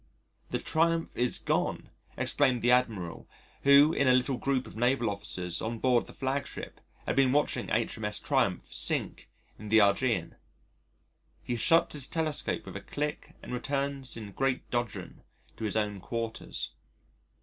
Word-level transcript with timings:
"The 0.49 0.57
Triumph 0.57 1.15
is 1.15 1.37
gone," 1.37 1.91
exclaimed 2.17 2.63
the 2.63 2.71
Admiral 2.71 3.29
who 3.61 3.93
in 3.93 4.07
a 4.07 4.13
little 4.15 4.37
group 4.39 4.65
of 4.65 4.75
naval 4.75 5.11
officers 5.11 5.61
on 5.61 5.77
board 5.77 6.07
the 6.07 6.13
flagship 6.13 6.81
had 7.05 7.15
been 7.15 7.31
watching 7.31 7.69
H.M.S. 7.69 8.17
Triumph 8.17 8.73
sink 8.73 9.29
in 9.59 9.69
the 9.69 9.77
Ægean. 9.77 10.37
He 11.43 11.55
shuts 11.55 11.93
his 11.93 12.07
telescope 12.07 12.65
with 12.65 12.75
a 12.77 12.81
click 12.81 13.35
and 13.43 13.53
returns 13.53 14.17
in 14.17 14.31
great 14.31 14.67
dudgeon 14.71 15.21
to 15.57 15.65
his 15.65 15.77
own 15.77 15.99
quarters. 15.99 16.71